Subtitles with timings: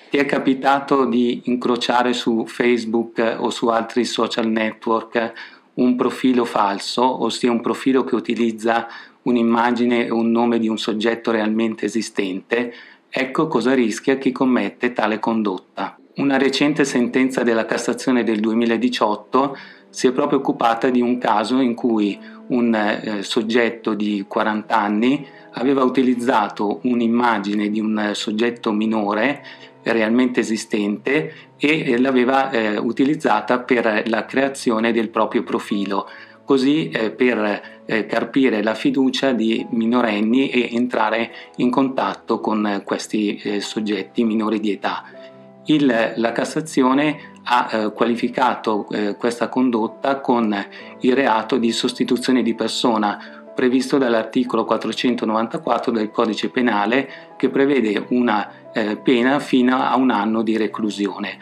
[0.09, 5.33] Ti è capitato di incrociare su Facebook o su altri social network
[5.73, 8.87] un profilo falso, ossia un profilo che utilizza
[9.23, 12.73] un'immagine o un nome di un soggetto realmente esistente,
[13.09, 15.97] ecco cosa rischia chi commette tale condotta.
[16.15, 19.57] Una recente sentenza della Cassazione del 2018
[19.89, 25.25] si è proprio occupata di un caso in cui un eh, soggetto di 40 anni
[25.53, 29.43] aveva utilizzato un'immagine di un soggetto minore
[29.83, 36.07] realmente esistente e l'aveva eh, utilizzata per la creazione del proprio profilo
[36.47, 42.83] così eh, per eh, carpire la fiducia di minorenni e entrare in contatto con eh,
[42.85, 45.03] questi eh, soggetti minori di età.
[45.65, 50.55] Il, la Cassazione ha eh, qualificato eh, questa condotta con
[51.01, 58.65] il reato di sostituzione di persona previsto dall'articolo 494 del codice penale che prevede una
[59.01, 61.39] pena fino a un anno di reclusione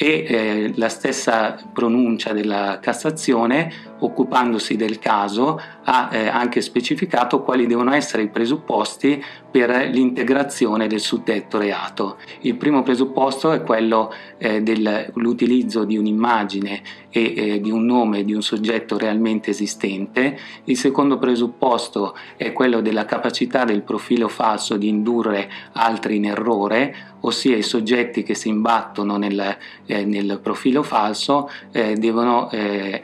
[0.00, 7.66] e eh, la stessa pronuncia della Cassazione, occupandosi del caso, ha eh, anche specificato quali
[7.66, 12.18] devono essere i presupposti per l'integrazione del suddetto reato.
[12.40, 18.34] Il primo presupposto è quello eh, dell'utilizzo di un'immagine e eh, di un nome di
[18.34, 24.88] un soggetto realmente esistente, il secondo presupposto è quello della capacità del profilo falso di
[24.88, 31.50] indurre altri in errore, ossia i soggetti che si imbattono nel, eh, nel profilo falso
[31.72, 33.00] eh, devono eh,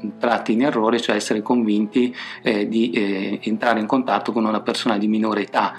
[0.00, 4.60] eh, tratti in errore, cioè essere convinti eh, di eh, entrare in contatto con una
[4.60, 5.74] persona di minore età,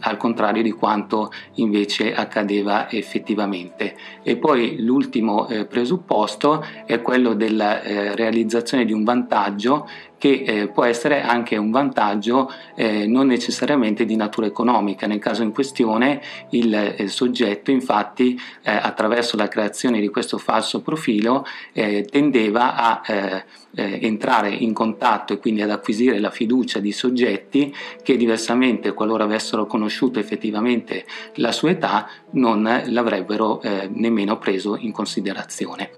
[0.00, 3.94] al contrario di quanto invece accadeva effettivamente.
[4.22, 9.88] E poi l'ultimo eh, presupposto è quello della eh, realizzazione di un vantaggio
[10.22, 15.08] che eh, può essere anche un vantaggio eh, non necessariamente di natura economica.
[15.08, 20.80] Nel caso in questione il eh, soggetto infatti eh, attraverso la creazione di questo falso
[20.80, 23.44] profilo eh, tendeva a eh,
[23.74, 29.66] entrare in contatto e quindi ad acquisire la fiducia di soggetti che diversamente qualora avessero
[29.66, 31.04] conosciuto effettivamente
[31.36, 35.90] la sua età non l'avrebbero nemmeno preso in considerazione.